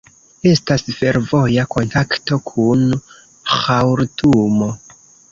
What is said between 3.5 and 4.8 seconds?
Ĥartumo.